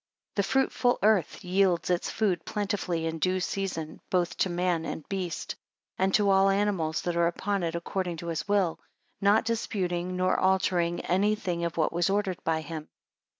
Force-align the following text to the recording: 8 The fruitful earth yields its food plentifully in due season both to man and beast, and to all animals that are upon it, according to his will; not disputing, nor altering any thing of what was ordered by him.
8 0.31 0.35
The 0.37 0.41
fruitful 0.43 0.97
earth 1.03 1.45
yields 1.45 1.91
its 1.91 2.09
food 2.09 2.43
plentifully 2.43 3.05
in 3.05 3.19
due 3.19 3.39
season 3.39 4.01
both 4.09 4.35
to 4.37 4.49
man 4.49 4.83
and 4.83 5.07
beast, 5.07 5.53
and 5.99 6.11
to 6.15 6.31
all 6.31 6.49
animals 6.49 7.03
that 7.03 7.15
are 7.15 7.27
upon 7.27 7.61
it, 7.61 7.75
according 7.75 8.17
to 8.17 8.27
his 8.29 8.47
will; 8.47 8.79
not 9.21 9.45
disputing, 9.45 10.15
nor 10.15 10.39
altering 10.39 11.01
any 11.01 11.35
thing 11.35 11.63
of 11.63 11.77
what 11.77 11.93
was 11.93 12.09
ordered 12.09 12.43
by 12.43 12.61
him. 12.61 12.89